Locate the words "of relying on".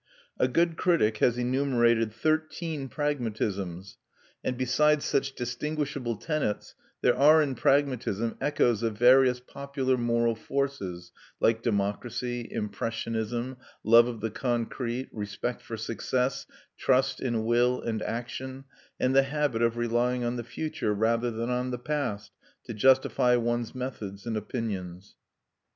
19.61-20.35